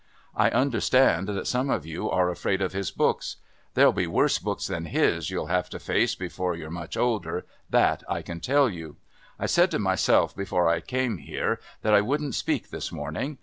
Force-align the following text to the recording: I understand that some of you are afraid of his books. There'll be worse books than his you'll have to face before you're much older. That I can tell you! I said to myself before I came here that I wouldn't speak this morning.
I 0.35 0.49
understand 0.49 1.27
that 1.27 1.45
some 1.45 1.69
of 1.69 1.85
you 1.85 2.09
are 2.09 2.31
afraid 2.31 2.59
of 2.59 2.73
his 2.73 2.89
books. 2.89 3.35
There'll 3.75 3.93
be 3.93 4.07
worse 4.07 4.39
books 4.39 4.65
than 4.65 4.85
his 4.85 5.29
you'll 5.29 5.45
have 5.45 5.69
to 5.69 5.79
face 5.79 6.15
before 6.15 6.55
you're 6.55 6.71
much 6.71 6.97
older. 6.97 7.45
That 7.69 8.01
I 8.09 8.23
can 8.23 8.39
tell 8.39 8.67
you! 8.67 8.95
I 9.37 9.45
said 9.45 9.69
to 9.69 9.77
myself 9.77 10.35
before 10.35 10.67
I 10.67 10.79
came 10.81 11.19
here 11.19 11.59
that 11.83 11.93
I 11.93 12.01
wouldn't 12.01 12.33
speak 12.33 12.71
this 12.71 12.91
morning. 12.91 13.37